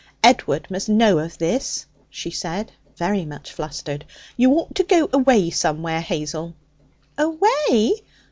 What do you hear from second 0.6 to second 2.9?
must know of this,' she said,